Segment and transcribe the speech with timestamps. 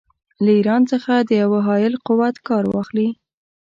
[0.43, 3.09] له ایران څخه د یوه حایل قوت کار واخلي.